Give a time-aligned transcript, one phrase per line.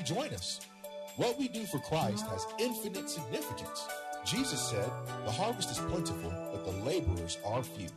[0.00, 0.60] you join us.
[1.16, 3.86] What we do for Christ has infinite significance.
[4.24, 4.90] Jesus said,
[5.24, 7.88] The harvest is plentiful, but the laborers are few.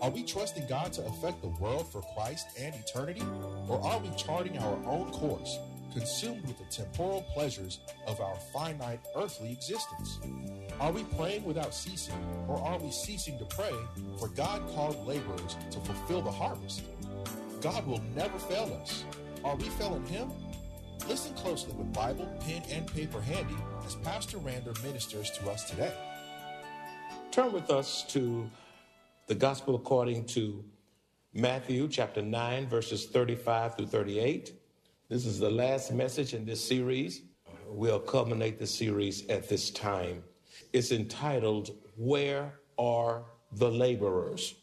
[0.00, 3.22] Are we trusting God to affect the world for Christ and eternity?
[3.68, 5.58] Or are we charting our own course,
[5.92, 10.20] consumed with the temporal pleasures of our finite earthly existence?
[10.78, 12.14] Are we praying without ceasing,
[12.48, 13.72] or are we ceasing to pray
[14.18, 16.82] for God called laborers to fulfill the harvest?
[17.60, 19.04] God will never fail us.
[19.44, 20.30] Are we failing Him?
[21.08, 25.92] Listen closely with Bible, pen, and paper handy as Pastor Rander ministers to us today.
[27.30, 28.50] Turn with us to
[29.26, 30.64] the Gospel according to
[31.34, 34.54] Matthew chapter 9, verses 35 through 38.
[35.10, 37.20] This is the last message in this series.
[37.46, 40.24] Uh, we'll culminate the series at this time.
[40.72, 44.54] It's entitled, Where Are the Laborers?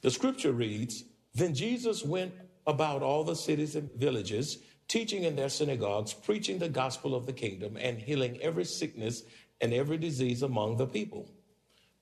[0.00, 2.32] The scripture reads Then Jesus went
[2.66, 7.32] about all the cities and villages, teaching in their synagogues, preaching the gospel of the
[7.32, 9.22] kingdom, and healing every sickness
[9.60, 11.30] and every disease among the people.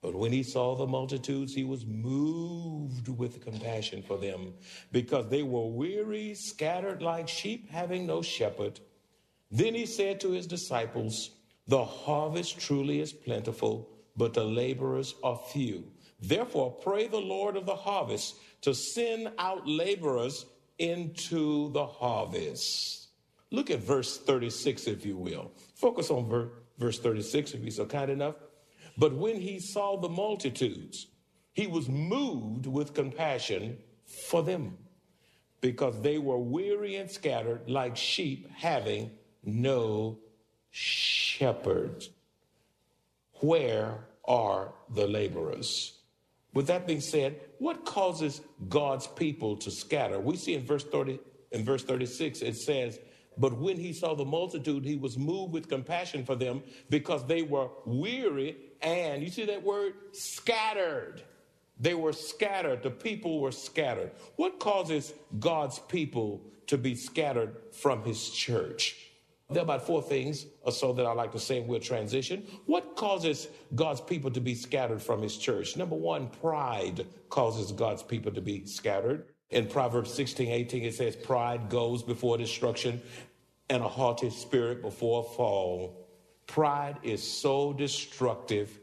[0.01, 4.53] But when he saw the multitudes, he was moved with compassion for them,
[4.91, 8.79] because they were weary, scattered like sheep, having no shepherd.
[9.49, 11.31] Then he said to his disciples,
[11.67, 15.85] The harvest truly is plentiful, but the laborers are few.
[16.19, 20.45] Therefore, pray the Lord of the harvest to send out laborers
[20.77, 23.07] into the harvest.
[23.51, 25.51] Look at verse 36, if you will.
[25.75, 28.35] Focus on ver- verse 36, if you're so kind enough.
[28.97, 31.07] But when he saw the multitudes,
[31.53, 34.77] he was moved with compassion for them
[35.61, 39.11] because they were weary and scattered like sheep having
[39.43, 40.19] no
[40.69, 42.05] shepherd.
[43.39, 45.94] Where are the laborers?
[46.55, 50.19] With that being said, what causes God's people to scatter?
[50.19, 51.19] We see in verse 30
[51.51, 52.99] in verse 36 it says,
[53.37, 57.43] "But when he saw the multitude, he was moved with compassion for them because they
[57.43, 61.21] were weary and you see that word scattered.
[61.77, 62.83] They were scattered.
[62.83, 64.11] The people were scattered.
[64.37, 69.04] What causes God's people to be scattered from his church?
[69.49, 72.47] There are about four things or so that I like to say, and we'll transition.
[72.65, 75.77] What causes God's people to be scattered from his church?
[75.77, 79.27] Number one, pride causes God's people to be scattered.
[79.51, 83.01] In Proverbs 16, 18, it says, Pride goes before destruction,
[83.69, 86.07] and a haughty spirit before a fall.
[86.47, 88.79] Pride is so destructive.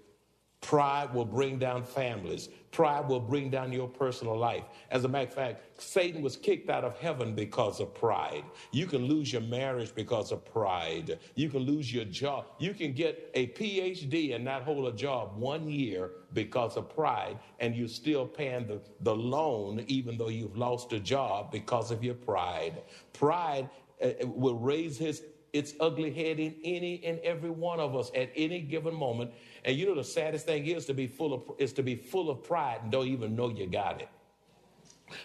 [0.60, 2.48] Pride will bring down families.
[2.72, 4.64] Pride will bring down your personal life.
[4.90, 8.44] As a matter of fact, Satan was kicked out of heaven because of pride.
[8.72, 11.18] You can lose your marriage because of pride.
[11.34, 12.46] You can lose your job.
[12.58, 17.38] You can get a PhD and not hold a job one year because of pride,
[17.60, 22.02] and you're still paying the, the loan even though you've lost a job because of
[22.02, 22.82] your pride.
[23.12, 23.68] Pride
[24.02, 28.30] uh, will raise his its ugly head in any and every one of us at
[28.34, 29.32] any given moment.
[29.64, 32.30] And you know the saddest thing is to be full of is to be full
[32.30, 34.08] of pride and don't even know you got it.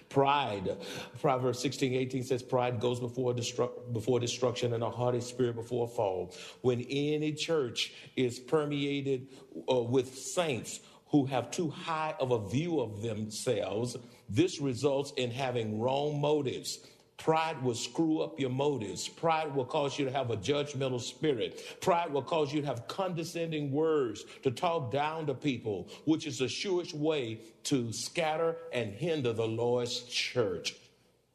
[0.10, 0.78] Pride,
[1.22, 5.86] Proverbs 16, 18 says, Pride goes before, destru- before destruction and a haughty spirit before
[5.86, 6.36] a fall.
[6.62, 9.28] When any church is permeated
[9.72, 13.96] uh, with saints who have too high of a view of themselves,
[14.30, 16.80] this results in having wrong motives
[17.18, 19.08] Pride will screw up your motives.
[19.08, 21.80] Pride will cause you to have a judgmental spirit.
[21.82, 26.38] Pride will cause you to have condescending words, to talk down to people, which is
[26.38, 30.76] the surest way to scatter and hinder the Lord's church.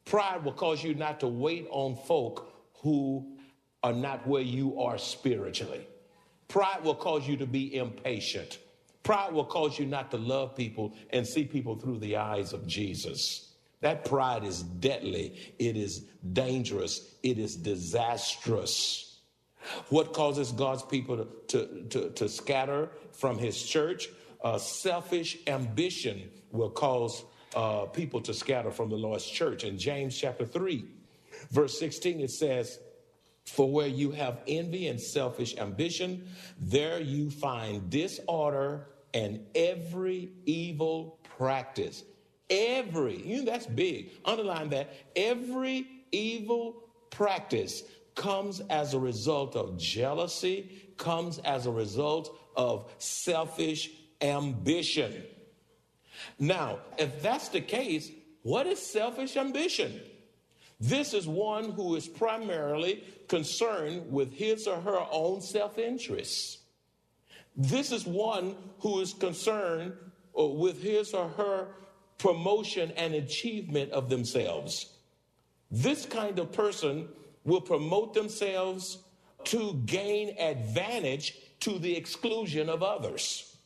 [0.04, 2.52] Pride will cause you not to wait on folk
[2.82, 3.36] who
[3.82, 5.86] are not where you are spiritually.
[6.46, 8.58] Pride will cause you to be impatient.
[9.02, 12.66] Pride will cause you not to love people and see people through the eyes of
[12.66, 13.51] Jesus.
[13.82, 15.54] That pride is deadly.
[15.58, 17.14] It is dangerous.
[17.22, 19.20] It is disastrous.
[19.90, 24.08] What causes God's people to, to, to, to scatter from his church?
[24.42, 27.24] Uh, selfish ambition will cause
[27.54, 29.64] uh, people to scatter from the Lord's church.
[29.64, 30.84] In James chapter 3,
[31.50, 32.78] verse 16, it says,
[33.46, 36.28] For where you have envy and selfish ambition,
[36.60, 42.04] there you find disorder and every evil practice.
[42.52, 44.10] Every, you know, that's big.
[44.26, 44.92] Underline that.
[45.16, 47.82] Every evil practice
[48.14, 53.90] comes as a result of jealousy, comes as a result of selfish
[54.20, 55.24] ambition.
[56.38, 58.10] Now, if that's the case,
[58.42, 60.00] what is selfish ambition?
[60.78, 66.58] This is one who is primarily concerned with his or her own self interest.
[67.56, 69.94] This is one who is concerned
[70.38, 71.68] uh, with his or her
[72.22, 74.96] promotion and achievement of themselves.
[75.72, 77.08] This kind of person
[77.44, 78.98] will promote themselves
[79.46, 83.56] to gain advantage to the exclusion of others.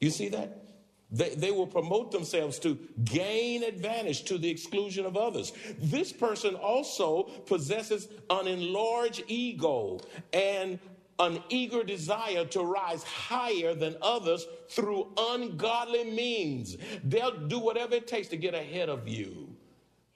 [0.00, 0.62] You see that?
[1.10, 5.52] They, they will promote themselves to gain advantage to the exclusion of others.
[5.78, 10.00] This person also possesses an enlarged ego
[10.32, 10.78] and
[11.18, 16.76] an eager desire to rise higher than others through ungodly means.
[17.04, 19.48] They'll do whatever it takes to get ahead of you.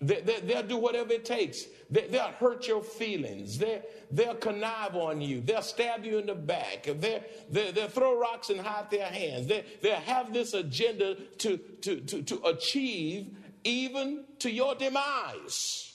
[0.02, 1.67] They, will do whatever it takes.
[1.91, 3.58] They, will hurt your feelings.
[3.58, 5.43] They, will connive on you.
[5.43, 6.85] They'll stab you in the back.
[6.85, 9.47] They'll, they, will throw rocks and hide their hands.
[9.47, 15.89] They, they'll have this agenda to, to, to, to achieve even to your demise.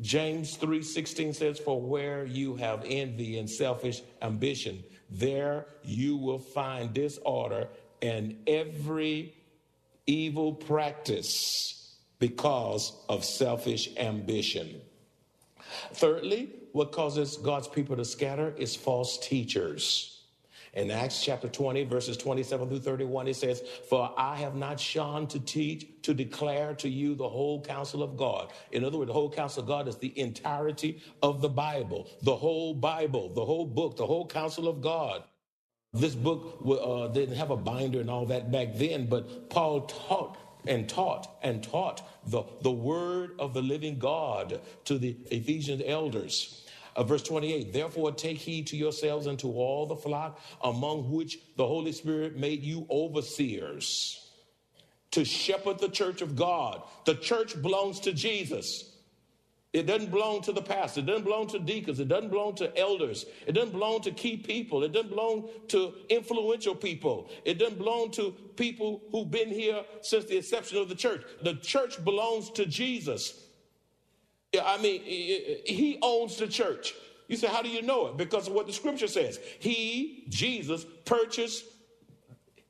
[0.00, 6.92] James 3:16 says for where you have envy and selfish ambition there you will find
[6.92, 7.68] disorder
[8.02, 9.34] and every
[10.06, 14.80] evil practice because of selfish ambition.
[15.92, 20.13] Thirdly, what causes God's people to scatter is false teachers.
[20.74, 25.26] In Acts chapter 20, verses 27 through 31, it says, For I have not shone
[25.28, 28.52] to teach, to declare to you the whole counsel of God.
[28.72, 32.34] In other words, the whole counsel of God is the entirety of the Bible, the
[32.34, 35.22] whole Bible, the whole book, the whole counsel of God.
[35.92, 40.38] This book uh, didn't have a binder and all that back then, but Paul taught
[40.66, 46.63] and taught and taught the, the word of the living God to the Ephesian elders.
[46.96, 51.38] Uh, verse 28 Therefore, take heed to yourselves and to all the flock among which
[51.56, 54.20] the Holy Spirit made you overseers
[55.14, 56.82] to shepherd the church of God.
[57.04, 58.90] The church belongs to Jesus.
[59.72, 61.00] It doesn't belong to the pastor.
[61.00, 61.98] It doesn't belong to deacons.
[61.98, 63.26] It doesn't belong to elders.
[63.46, 64.84] It doesn't belong to key people.
[64.84, 67.30] It doesn't belong to influential people.
[67.44, 71.22] It doesn't belong to people who've been here since the inception of the church.
[71.42, 73.43] The church belongs to Jesus.
[74.60, 76.94] I mean, he owns the church.
[77.28, 78.16] You say, how do you know it?
[78.16, 79.40] Because of what the scripture says.
[79.58, 81.64] He, Jesus, purchased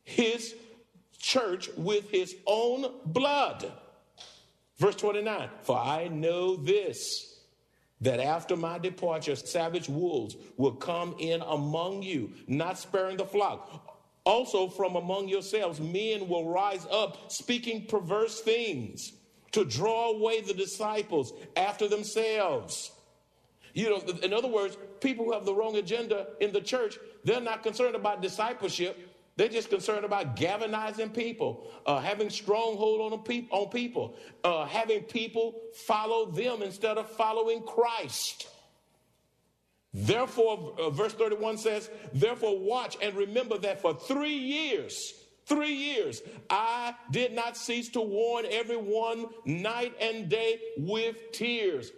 [0.04, 0.54] his
[1.19, 3.72] church with his own blood.
[4.78, 7.40] Verse 29 For I know this,
[8.00, 13.90] that after my departure, savage wolves will come in among you, not sparing the flock.
[14.25, 19.12] Also, from among yourselves, men will rise up speaking perverse things
[19.54, 22.90] to draw away the disciples after themselves.
[23.72, 27.40] You know, in other words, people who have the wrong agenda in the church, they're
[27.40, 28.98] not concerned about discipleship.
[29.36, 35.02] They're just concerned about galvanizing people, uh, having stronghold on, pe- on people, uh, having
[35.02, 38.48] people follow them instead of following Christ.
[39.92, 45.14] Therefore, uh, verse 31 says, Therefore, watch and remember that for three years,
[45.46, 46.22] Three years.
[46.48, 51.92] I did not cease to warn everyone night and day with tears.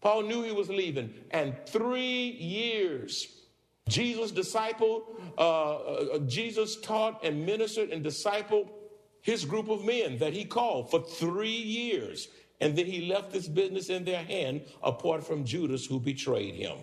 [0.00, 1.12] Paul knew he was leaving.
[1.30, 3.26] And three years.
[3.88, 8.70] Jesus disciple, uh, uh, Jesus taught and ministered and discipled
[9.20, 12.28] his group of men that he called for three years.
[12.60, 16.76] And then he left this business in their hand apart from Judas who betrayed him.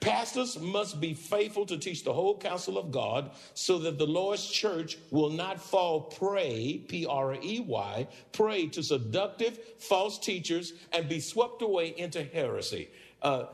[0.00, 4.46] Pastors must be faithful to teach the whole counsel of God so that the Lord's
[4.46, 11.08] church will not fall prey, P R E Y, prey to seductive false teachers and
[11.08, 12.88] be swept away into heresy.
[13.22, 13.46] Uh,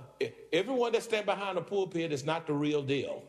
[0.52, 3.22] everyone that stand behind a pulpit is not the real deal.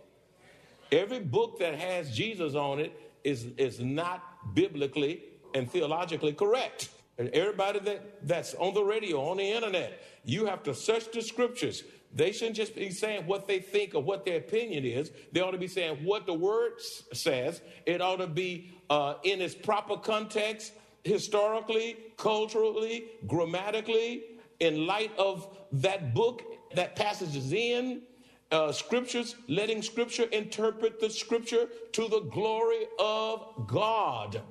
[0.92, 2.92] Every book that has Jesus on it
[3.24, 5.24] is, is not biblically
[5.56, 6.90] and theologically correct.
[7.18, 11.22] And everybody that, that's on the radio, on the internet, you have to search the
[11.22, 11.84] scriptures
[12.16, 15.12] they shouldn't just be saying what they think or what their opinion is.
[15.32, 16.74] They ought to be saying what the word
[17.14, 17.62] says.
[17.86, 24.26] It ought to be uh, in its proper context, historically, culturally, grammatically,
[24.60, 26.44] in light of that book
[26.76, 28.04] that passage is in.
[28.52, 34.44] Uh, scriptures, letting scripture interpret the scripture to the glory of God.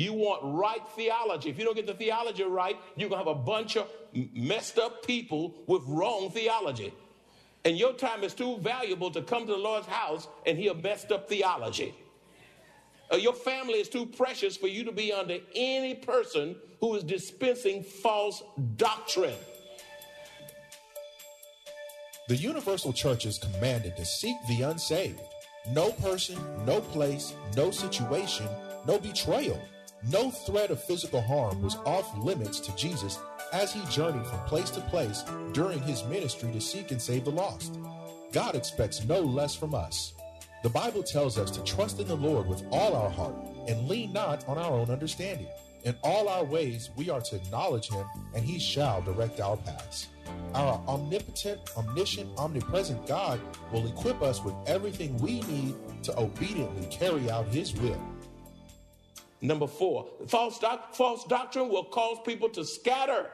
[0.00, 1.50] You want right theology.
[1.50, 3.86] If you don't get the theology right, you're going to have a bunch of
[4.32, 6.94] messed up people with wrong theology.
[7.66, 11.12] And your time is too valuable to come to the Lord's house and hear messed
[11.12, 11.94] up theology.
[13.12, 17.04] Uh, your family is too precious for you to be under any person who is
[17.04, 18.42] dispensing false
[18.76, 19.36] doctrine.
[22.28, 25.20] The universal church is commanded to seek the unsaved.
[25.72, 28.46] No person, no place, no situation,
[28.86, 29.60] no betrayal,
[30.08, 33.18] no threat of physical harm was off limits to Jesus
[33.52, 37.30] as he journeyed from place to place during his ministry to seek and save the
[37.30, 37.78] lost.
[38.32, 40.14] God expects no less from us.
[40.62, 43.34] The Bible tells us to trust in the Lord with all our heart
[43.66, 45.48] and lean not on our own understanding.
[45.84, 48.04] In all our ways, we are to acknowledge him,
[48.34, 50.08] and he shall direct our paths.
[50.54, 53.40] Our omnipotent, omniscient, omnipresent God
[53.72, 58.00] will equip us with everything we need to obediently carry out his will.
[59.42, 63.30] Number four, false, doc- false doctrine will cause people to scatter.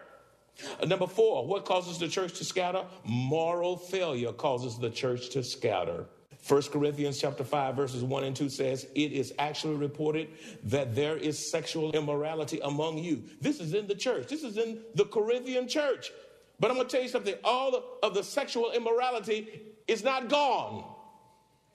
[0.81, 2.85] Uh, number four, what causes the church to scatter?
[3.05, 6.07] Moral failure causes the church to scatter.
[6.49, 10.29] 1 Corinthians chapter 5 verses 1 and 2 says, It is actually reported
[10.65, 13.25] that there is sexual immorality among you.
[13.41, 14.29] This is in the church.
[14.29, 16.13] This is in the Corinthian church.
[16.61, 17.35] But I'm going to tell you something.
[17.43, 20.96] All of the sexual immorality is not gone.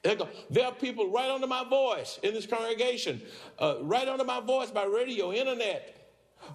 [0.04, 3.22] There are people right under my voice in this congregation,
[3.60, 6.10] uh, right under my voice by radio, internet,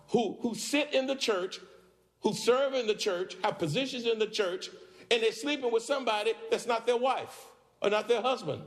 [0.08, 1.60] who, who sit in the church,
[2.22, 4.68] who serve in the church, have positions in the church,
[5.12, 7.46] and they're sleeping with somebody that's not their wife
[7.80, 8.62] or not their husband.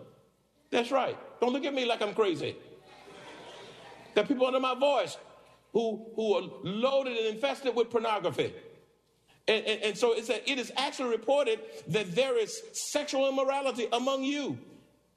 [0.71, 1.17] That's right.
[1.41, 2.55] Don't look at me like I'm crazy.
[4.13, 5.17] There are people under my voice
[5.73, 8.53] who, who are loaded and infested with pornography.
[9.47, 13.87] And, and, and so it's a, it is actually reported that there is sexual immorality
[13.91, 14.57] among you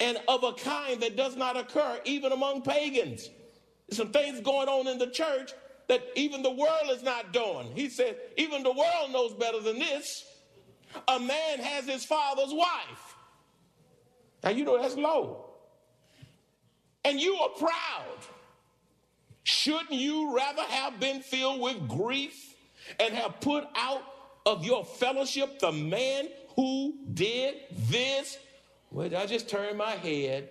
[0.01, 3.31] and of a kind that does not occur even among pagans.
[3.91, 5.53] Some things going on in the church
[5.89, 7.71] that even the world is not doing.
[7.75, 10.25] He said, even the world knows better than this.
[11.09, 13.17] A man has his father's wife.
[14.43, 15.51] Now, you know that's low.
[17.05, 18.19] And you are proud.
[19.45, 22.55] Shouldn't you rather have been filled with grief
[23.01, 24.03] and have put out
[24.47, 27.55] of your fellowship the man who did
[27.89, 28.39] this?
[28.93, 30.51] Well, I just turn my head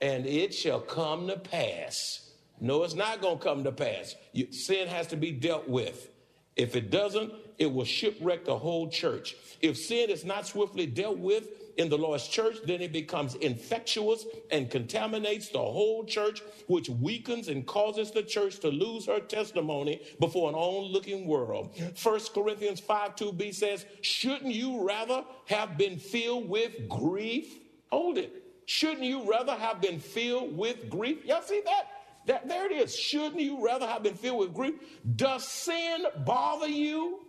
[0.00, 2.30] and it shall come to pass.
[2.60, 4.14] No, it's not going to come to pass.
[4.32, 6.08] You, sin has to be dealt with.
[6.56, 9.36] If it doesn't, it will shipwreck the whole church.
[9.60, 14.26] If sin is not swiftly dealt with, in the Lord's church, then it becomes infectious
[14.50, 20.00] and contaminates the whole church, which weakens and causes the church to lose her testimony
[20.20, 21.76] before an onlooking world.
[22.00, 27.58] 1 Corinthians 5 2b says, Shouldn't you rather have been filled with grief?
[27.94, 28.42] Hold it.
[28.66, 31.24] Shouldn't you rather have been filled with grief?
[31.24, 31.84] Y'all see that?
[32.26, 32.96] that there it is.
[32.96, 34.74] Shouldn't you rather have been filled with grief?
[35.14, 37.20] Does sin bother you?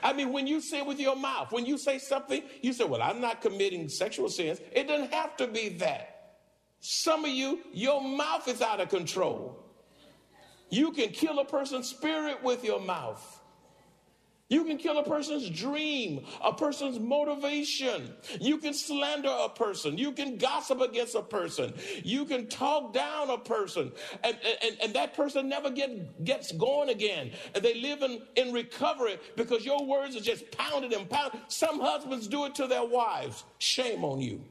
[0.00, 3.02] I mean, when you say with your mouth, when you say something, you say, Well,
[3.02, 4.60] I'm not committing sexual sins.
[4.70, 6.36] It doesn't have to be that.
[6.78, 9.58] Some of you, your mouth is out of control.
[10.68, 13.39] You can kill a person's spirit with your mouth.
[14.50, 18.12] You can kill a person's dream, a person's motivation.
[18.40, 19.96] You can slander a person.
[19.96, 21.72] You can gossip against a person.
[22.02, 23.92] You can talk down a person.
[24.24, 27.30] And, and, and that person never get, gets going again.
[27.54, 31.40] And they live in, in recovery because your words are just pounded and pounded.
[31.46, 33.44] Some husbands do it to their wives.
[33.58, 34.42] Shame on you.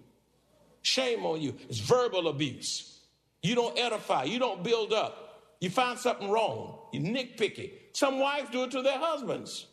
[0.82, 1.58] Shame on you.
[1.68, 3.02] It's verbal abuse.
[3.44, 4.24] You don't edify.
[4.24, 5.42] You don't build up.
[5.60, 6.80] You find something wrong.
[6.94, 7.72] You nitpicky.
[7.92, 9.66] Some wives do it to their husbands.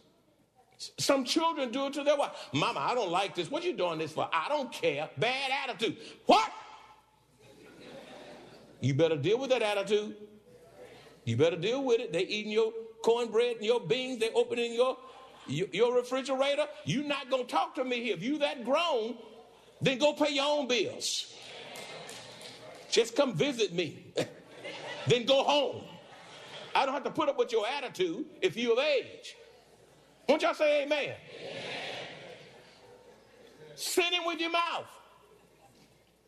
[0.78, 2.32] Some children do it to their wife.
[2.52, 3.50] Mama, I don't like this.
[3.50, 4.28] What you doing this for?
[4.32, 5.08] I don't care.
[5.16, 5.96] Bad attitude.
[6.26, 6.52] What?
[8.80, 10.16] You better deal with that attitude.
[11.24, 12.12] You better deal with it.
[12.12, 14.20] They eating your cornbread and your beans.
[14.20, 14.98] They opening your
[15.48, 16.66] your refrigerator.
[16.84, 18.14] You not gonna talk to me here.
[18.14, 19.16] If you that grown,
[19.80, 21.34] then go pay your own bills.
[22.90, 24.12] Just come visit me.
[25.06, 25.82] then go home.
[26.74, 29.36] I don't have to put up with your attitude if you're of age.
[30.28, 30.98] Won't y'all say amen?
[30.98, 31.14] amen.
[33.74, 34.86] Sinning with your mouth.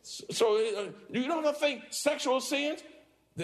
[0.02, 2.82] So uh, you don't think sexual sins?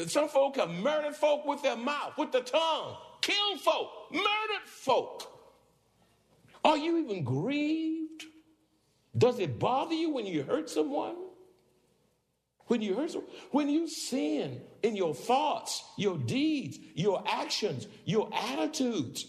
[0.06, 5.30] Some folk have murdered folk with their mouth, with the tongue, killed folk, murdered folk.
[6.64, 8.24] Are you even grieved?
[9.16, 11.14] Does it bother you when you hurt someone?
[12.66, 13.30] When you hurt someone?
[13.52, 19.26] When you sin in your thoughts, your deeds, your actions, your attitudes,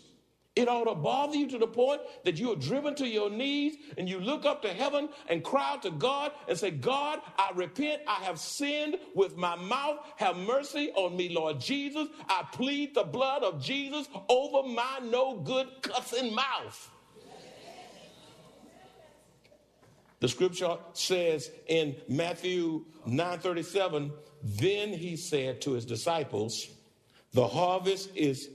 [0.56, 3.76] it ought to bother you to the point that you are driven to your knees
[3.98, 7.52] and you look up to heaven and cry out to God and say, God, I
[7.56, 8.02] repent.
[8.08, 9.98] I have sinned with my mouth.
[10.18, 12.08] Have mercy on me, Lord Jesus.
[12.30, 16.92] I plead the blood of Jesus over my no good cussing mouth.
[20.22, 26.70] The scripture says in Matthew 9:37, then he said to his disciples,
[27.36, 28.50] the harvest is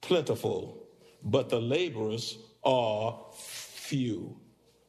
[0.00, 0.79] plentiful,
[1.24, 4.36] but the laborers are few.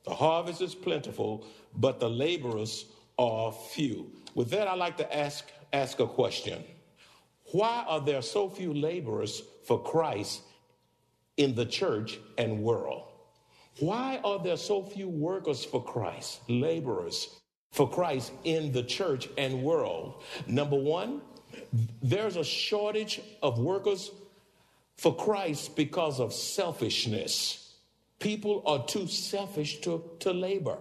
[0.03, 1.45] The harvest is plentiful,
[1.75, 2.85] but the laborers
[3.17, 4.11] are few.
[4.33, 6.63] With that, I'd like to ask, ask a question.
[7.51, 10.41] Why are there so few laborers for Christ
[11.37, 13.07] in the church and world?
[13.79, 17.39] Why are there so few workers for Christ, laborers
[17.71, 20.23] for Christ in the church and world?
[20.47, 21.21] Number one,
[22.01, 24.11] there's a shortage of workers
[25.01, 27.73] for Christ because of selfishness.
[28.19, 30.77] People are too selfish to, to labor.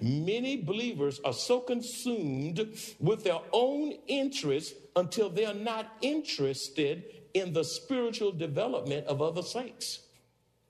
[0.00, 2.66] Many believers are so consumed
[2.98, 10.06] with their own interests until they're not interested in the spiritual development of other saints.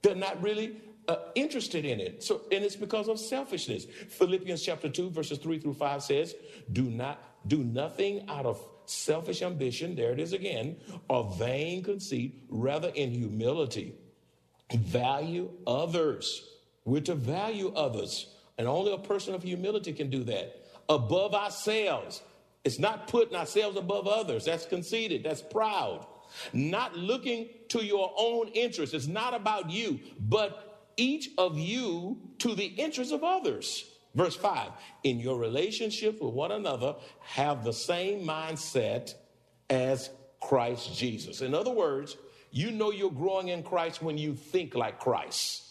[0.02, 2.24] They're not really uh, interested in it.
[2.24, 3.84] So, and it's because of selfishness.
[4.08, 6.34] Philippians chapter 2, verses 3 through 5 says,
[6.72, 10.76] Do not do nothing out of selfish ambition, there it is again,
[11.08, 13.94] or vain conceit, rather in humility.
[14.72, 16.48] Value others.
[16.84, 18.34] We're to value others.
[18.58, 20.66] And only a person of humility can do that.
[20.88, 22.22] Above ourselves.
[22.64, 24.44] It's not putting ourselves above others.
[24.44, 25.24] That's conceited.
[25.24, 26.06] That's proud.
[26.52, 28.94] Not looking to your own interests.
[28.94, 33.89] It's not about you, but each of you to the interests of others.
[34.14, 34.70] Verse 5
[35.04, 39.14] In your relationship with one another, have the same mindset
[39.68, 41.42] as Christ Jesus.
[41.42, 42.16] In other words,
[42.50, 45.66] you know you're growing in Christ when you think like Christ.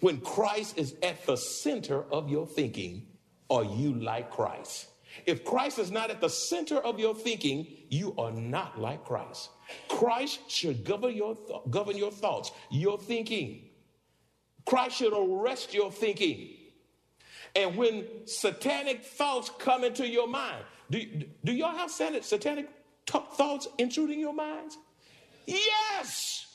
[0.00, 3.06] When Christ is at the center of your thinking,
[3.50, 4.86] are you like Christ?
[5.26, 9.50] If Christ is not at the center of your thinking, you are not like Christ.
[9.88, 13.68] Christ should govern your, th- govern your thoughts, your thinking.
[14.64, 16.56] Christ should arrest your thinking.
[17.56, 21.04] And when satanic thoughts come into your mind, do,
[21.44, 22.68] do y'all have satanic
[23.06, 24.78] t- thoughts intruding your minds?
[25.46, 26.46] Yes.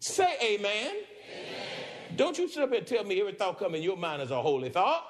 [0.00, 0.88] Say amen.
[0.88, 0.96] amen.
[2.16, 4.40] Don't you sit up and tell me every thought come in your mind is a
[4.40, 5.04] holy thought.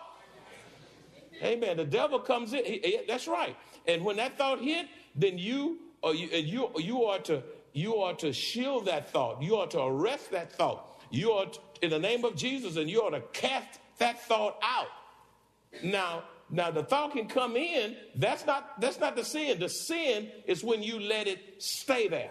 [1.42, 1.76] Amen.
[1.76, 2.64] The devil comes in.
[2.64, 3.56] He, he, that's right.
[3.86, 8.14] And when that thought hit, then you or you you you are to you are
[8.14, 9.42] to shield that thought.
[9.42, 11.00] You are to arrest that thought.
[11.10, 14.58] You are to, in the name of Jesus, and you are to cast that thought
[14.62, 14.88] out.
[15.82, 17.96] Now, now the thought can come in.
[18.14, 19.58] That's not that's not the sin.
[19.58, 22.30] The sin is when you let it stay there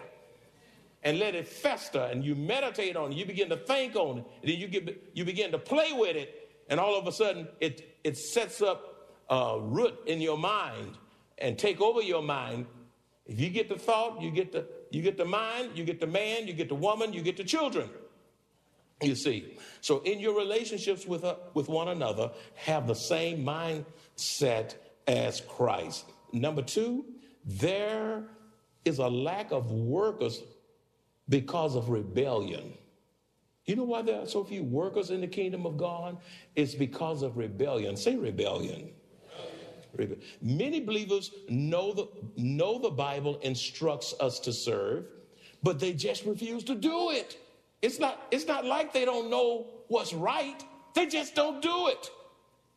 [1.03, 3.17] and let it fester and you meditate on it.
[3.17, 4.25] You begin to think on it.
[4.41, 7.47] And then you get you begin to play with it, and all of a sudden
[7.59, 10.97] it it sets up a root in your mind
[11.37, 12.65] and take over your mind.
[13.25, 16.07] If you get the thought, you get the you get the mind, you get the
[16.07, 17.89] man, you get the woman, you get the children.
[19.01, 24.75] You see, so in your relationships with, uh, with one another, have the same mindset
[25.05, 26.05] as Christ.
[26.33, 27.05] Number two,
[27.45, 28.23] there
[28.85, 30.41] is a lack of workers
[31.29, 32.73] because of rebellion.
[33.65, 36.17] You know why there are so few workers in the kingdom of God?
[36.55, 37.97] It's because of rebellion.
[37.97, 38.89] Say rebellion.
[39.93, 40.21] rebellion.
[40.41, 42.07] Many believers know the,
[42.37, 45.05] know the Bible instructs us to serve,
[45.61, 47.37] but they just refuse to do it.
[47.81, 50.63] It's not, it's not like they don't know what's right.
[50.93, 52.09] They just don't do it.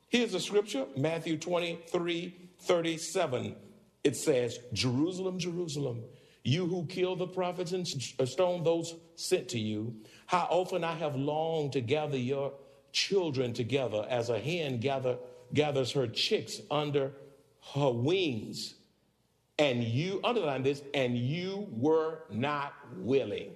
[0.09, 3.57] Here's a scripture, Matthew 23, 37.
[4.03, 6.03] It says, Jerusalem, Jerusalem,
[6.43, 7.87] you who kill the prophets and
[8.19, 9.95] uh, stone those sent to you,
[10.27, 12.53] how often I have longed to gather your
[12.93, 15.17] children together as a hen gather,
[15.55, 17.13] gathers her chicks under
[17.75, 18.75] her wings.
[19.59, 23.53] And you, underline this, and you were not willing.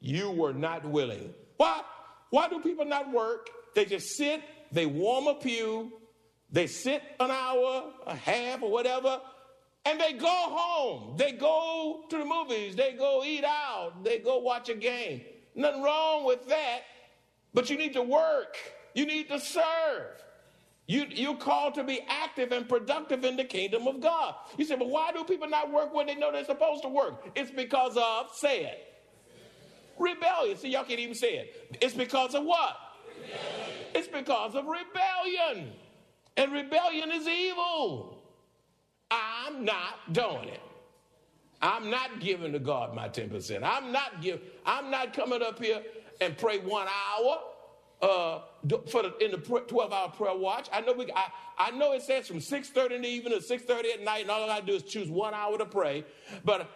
[0.00, 1.34] You were not willing.
[1.56, 1.82] Why?
[2.30, 3.50] Why do people not work?
[3.74, 5.92] They just sit, they warm a pew,
[6.50, 9.20] they sit an hour, a half, or whatever,
[9.84, 11.16] and they go home.
[11.16, 15.22] They go to the movies, they go eat out, they go watch a game.
[15.54, 16.80] Nothing wrong with that,
[17.52, 18.56] but you need to work,
[18.94, 20.22] you need to serve.
[20.86, 24.34] You, you're called to be active and productive in the kingdom of God.
[24.56, 27.30] You say, but why do people not work when they know they're supposed to work?
[27.36, 28.89] It's because of, say it,
[30.00, 30.56] Rebellion.
[30.56, 31.78] See, y'all can't even say it.
[31.80, 32.76] It's because of what?
[33.16, 33.86] Rebellion.
[33.94, 35.72] It's because of rebellion.
[36.36, 38.18] And rebellion is evil.
[39.10, 40.60] I'm not doing it.
[41.62, 43.62] I'm not giving to God my 10%.
[43.62, 45.82] I'm not give, I'm not coming up here
[46.20, 47.38] and pray one hour
[48.00, 48.40] uh,
[48.88, 50.68] for the, in the 12 hour prayer watch.
[50.72, 51.26] I know we, I,
[51.58, 54.42] I know it says from 6.30 in the evening to 6.30 at night, and all
[54.42, 56.04] I gotta do is choose one hour to pray.
[56.44, 56.70] But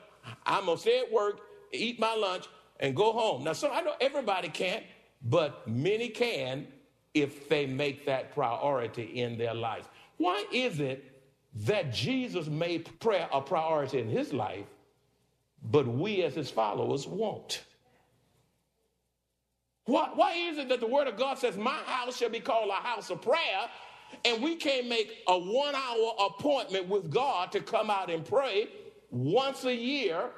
[0.45, 1.41] I'm gonna stay at work,
[1.73, 2.47] eat my lunch,
[2.85, 3.45] and go home.
[3.45, 4.85] Now, so I know everybody can't,
[5.23, 6.67] but many can
[7.15, 9.89] if they make that priority in their life.
[10.19, 11.11] Why is it
[11.65, 14.67] that Jesus made prayer a priority in his life,
[15.63, 17.65] but we as his followers won't?
[19.87, 22.69] Why, why is it that the word of God says, My house shall be called
[22.69, 23.71] a house of prayer,
[24.27, 28.69] and we can't make a one hour appointment with God to come out and pray
[29.11, 30.29] once a year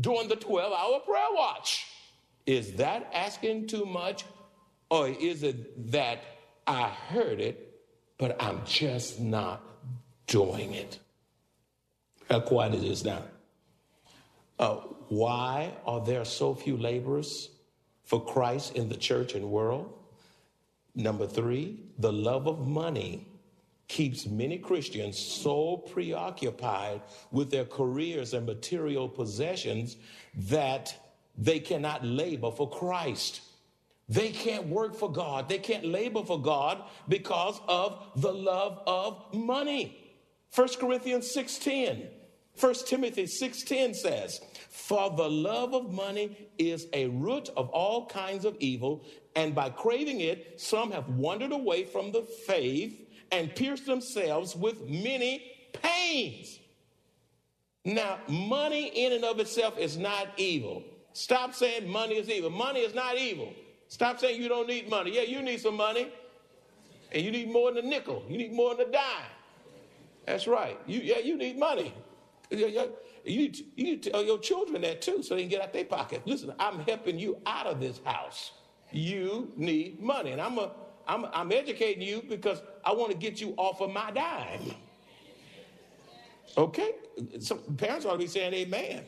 [0.00, 1.86] during the 12 hour prayer watch?
[2.46, 4.24] Is that asking too much?
[4.90, 6.22] Or is it that
[6.66, 7.80] I heard it,
[8.18, 9.62] but I'm just not
[10.26, 10.98] doing it?
[12.30, 13.22] How quiet it is now.
[14.58, 14.76] Uh,
[15.08, 17.50] why are there so few laborers
[18.04, 19.92] for Christ in the church and world?
[20.94, 23.26] Number three, the love of money
[23.92, 29.96] keeps many Christians so preoccupied with their careers and material possessions
[30.34, 30.96] that
[31.36, 33.42] they cannot labor for Christ.
[34.08, 35.46] They can't work for God.
[35.46, 39.98] They can't labor for God because of the love of money.
[40.54, 42.08] 1 Corinthians 6:10.
[42.54, 48.46] 1 Timothy 6:10 says, "For the love of money is a root of all kinds
[48.46, 49.04] of evil,
[49.36, 53.01] and by craving it, some have wandered away from the faith
[53.32, 56.60] and pierced themselves with many pains."
[57.84, 60.84] Now, money in and of itself is not evil.
[61.14, 62.50] Stop saying money is evil.
[62.50, 63.52] Money is not evil.
[63.88, 65.14] Stop saying you don't need money.
[65.14, 66.08] Yeah, you need some money.
[67.10, 68.24] And you need more than a nickel.
[68.28, 69.30] You need more than a dime.
[70.24, 70.78] That's right.
[70.86, 71.92] You, yeah, you need money.
[72.50, 72.56] You
[73.26, 75.72] need, to, you need to tell your children that too so they can get out
[75.72, 76.22] their pocket.
[76.24, 78.52] Listen, I'm helping you out of this house.
[78.92, 80.30] You need money.
[80.30, 80.70] And I'm, a,
[81.06, 84.74] I'm, I'm educating you because I want to get you off of my dime.
[86.56, 86.92] Okay?
[87.40, 89.04] So parents ought to be saying amen.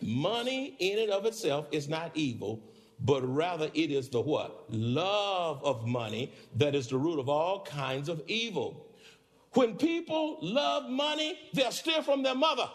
[0.00, 2.60] Money in and of itself is not evil,
[3.00, 4.64] but rather it is the what?
[4.70, 8.86] Love of money that is the root of all kinds of evil.
[9.52, 12.68] When people love money, they'll steal from their mother.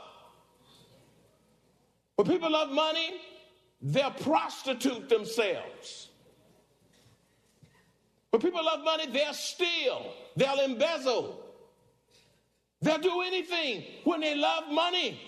[2.16, 3.22] When people love money,
[3.82, 6.10] they'll prostitute themselves.
[8.32, 11.38] When people love money, they'll steal, they'll embezzle,
[12.82, 15.20] they'll do anything when they love money.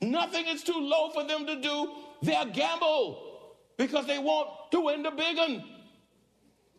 [0.00, 1.92] Nothing is too low for them to do.
[2.22, 5.62] They'll gamble because they want to win the big one.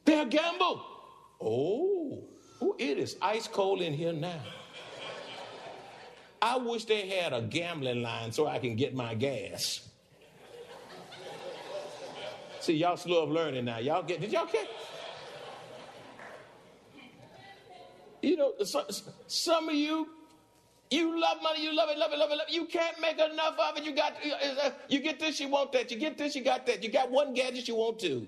[0.05, 0.83] They'll gamble.
[1.39, 2.23] Oh,
[2.61, 4.41] oh, it is ice cold in here now.
[6.41, 9.87] I wish they had a gambling line so I can get my gas.
[12.61, 13.79] See, y'all slow of learning now.
[13.79, 14.69] Y'all get, did y'all get?
[18.21, 18.85] You know, some,
[19.27, 20.07] some of you
[20.91, 22.53] you love money, you love it, love it, love it, love it.
[22.53, 23.83] You can't make enough of it.
[23.85, 24.13] You got,
[24.89, 25.89] you get this, you want that.
[25.89, 26.83] You get this, you got that.
[26.83, 28.27] You got one gadget, you want two.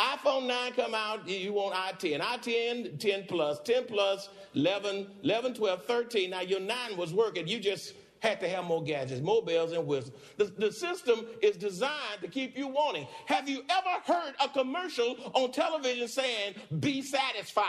[0.00, 2.20] iPhone 9 come out, you want i10.
[2.20, 6.30] i10, 10 plus, 10 plus, 11, 11, 12, 13.
[6.30, 7.46] Now your 9 was working.
[7.46, 10.16] You just had to have more gadgets, more bells and whistles.
[10.36, 13.06] The, the system is designed to keep you wanting.
[13.26, 17.64] Have you ever heard a commercial on television saying, be satisfied?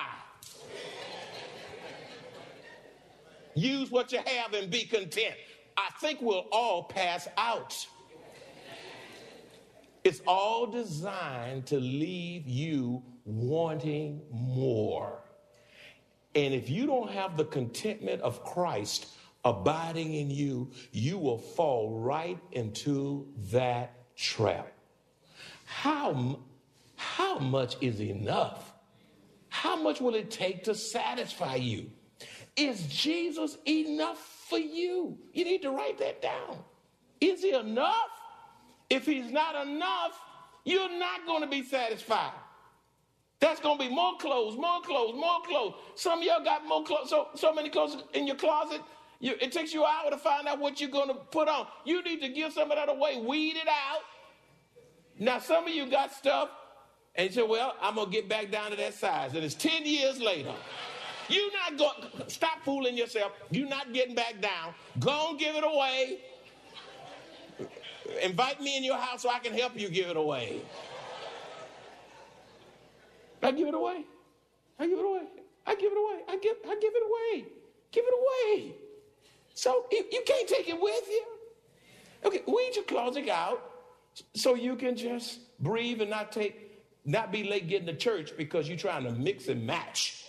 [3.54, 5.36] Use what you have and be content.
[5.78, 7.76] I think we'll all pass out.
[10.04, 15.20] It's all designed to leave you wanting more.
[16.34, 19.08] And if you don't have the contentment of Christ
[19.43, 24.71] abiding in you, you will fall right into that trap.
[25.65, 26.39] How,
[26.95, 28.73] how much is enough?
[29.49, 31.89] How much will it take to satisfy you?
[32.56, 35.17] Is Jesus enough for you?
[35.34, 36.58] You need to write that down.
[37.19, 38.10] Is he enough?
[38.89, 40.19] If he's not enough,
[40.65, 42.34] you're not going to be satisfied.
[43.39, 45.73] That's going to be more clothes, more clothes, more clothes.
[45.95, 48.82] Some of y'all got more clothes, so, so many clothes in your closet.
[49.22, 51.68] You, it takes you an hour to find out what you're going to put on.
[51.86, 54.02] You need to give some of that away, weed it out.
[55.20, 56.50] Now, some of you got stuff,
[57.16, 59.36] and you say, Well, I'm going to get back down to that size.
[59.36, 60.54] And it's 10 years later.
[61.30, 63.34] You're not going, stop fooling yourself.
[63.52, 64.74] You're not getting back down.
[65.00, 66.20] Go and give it away.
[68.24, 70.62] Invite me in your house so I can help you give it away.
[73.44, 74.04] I give it away.
[74.80, 75.22] I give it away.
[75.68, 76.22] I give it away.
[76.28, 77.46] I give, I give it away.
[77.92, 78.76] Give it away.
[79.54, 81.26] So you, you can't take it with you.
[82.26, 83.72] Okay, weed your closet out
[84.34, 88.68] so you can just breathe and not take, not be late getting to church because
[88.68, 90.26] you're trying to mix and match.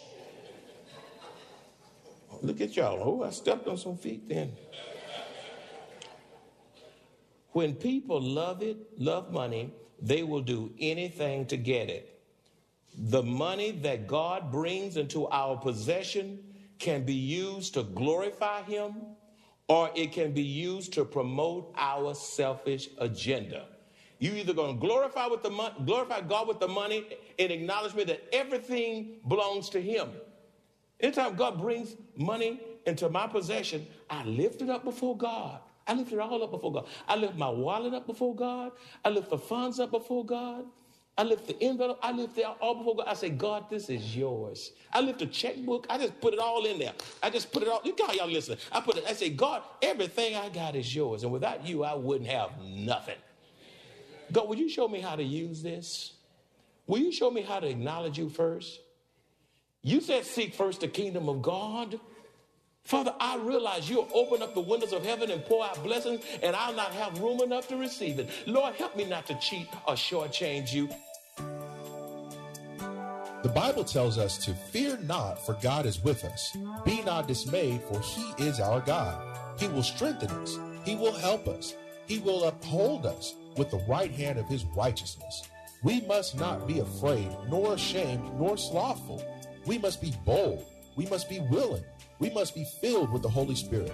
[2.32, 3.00] Oh, look at y'all.
[3.02, 4.52] Oh, I stepped on some feet then.
[7.50, 12.20] When people love it, love money, they will do anything to get it.
[12.96, 16.38] The money that God brings into our possession
[16.82, 18.96] can be used to glorify Him
[19.68, 23.66] or it can be used to promote our selfish agenda.
[24.18, 27.06] You either going to glorify with the money, glorify God with the money
[27.38, 30.10] in acknowledgement that everything belongs to Him.
[31.00, 35.60] Anytime God brings money into my possession, I lift it up before God.
[35.86, 36.86] I lift it all up before God.
[37.08, 38.72] I lift my wallet up before God.
[39.04, 40.66] I lift the funds up before God.
[41.16, 41.98] I lift the envelope.
[42.02, 43.06] I lift the all before God.
[43.06, 44.72] I say, God, this is yours.
[44.92, 45.86] I lift the checkbook.
[45.90, 46.94] I just put it all in there.
[47.22, 47.82] I just put it all.
[47.84, 48.56] You got y'all listen.
[48.70, 49.04] I put it.
[49.06, 53.18] I say, God, everything I got is yours, and without you, I wouldn't have nothing.
[54.32, 56.14] God, would you show me how to use this?
[56.86, 58.80] Will you show me how to acknowledge you first?
[59.82, 62.00] You said, seek first the kingdom of God
[62.84, 66.54] Father, I realize you'll open up the windows of heaven and pour out blessings, and
[66.56, 68.28] I'll not have room enough to receive it.
[68.46, 70.88] Lord, help me not to cheat or shortchange you.
[73.42, 76.56] The Bible tells us to fear not, for God is with us.
[76.84, 79.38] Be not dismayed, for he is our God.
[79.58, 81.74] He will strengthen us, he will help us,
[82.06, 85.42] he will uphold us with the right hand of his righteousness.
[85.82, 89.24] We must not be afraid, nor ashamed, nor slothful.
[89.66, 90.64] We must be bold,
[90.96, 91.84] we must be willing
[92.22, 93.92] we must be filled with the Holy Spirit.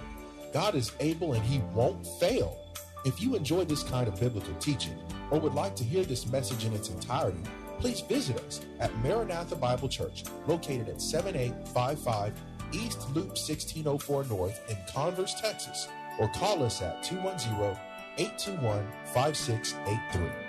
[0.53, 2.55] God is able and He won't fail.
[3.03, 4.95] If you enjoy this kind of biblical teaching
[5.31, 7.41] or would like to hear this message in its entirety,
[7.79, 12.33] please visit us at Maranatha Bible Church, located at 7855
[12.71, 15.87] East Loop 1604 North in Converse, Texas,
[16.19, 17.79] or call us at 210
[18.19, 20.48] 821 5683.